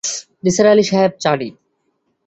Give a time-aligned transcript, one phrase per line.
[0.43, 1.53] নিসার আলি সাহেব, চা নিন।